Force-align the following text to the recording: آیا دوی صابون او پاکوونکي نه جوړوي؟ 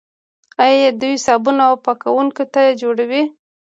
آیا 0.63 0.89
دوی 1.01 1.13
صابون 1.25 1.57
او 1.67 1.73
پاکوونکي 1.85 2.43
نه 2.53 2.61
جوړوي؟ 2.81 3.23